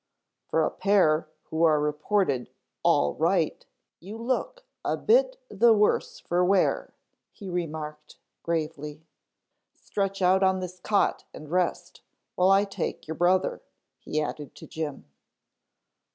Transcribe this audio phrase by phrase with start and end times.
[0.47, 2.49] "For a pair who are reported
[2.81, 3.63] 'all right'
[3.99, 6.95] you look a bit the worse for wear,"
[7.31, 9.05] he remarked gravely.
[9.75, 12.01] "Stretch out on this cot and rest
[12.33, 13.61] while I take your brother,"
[13.99, 15.05] he added to Jim.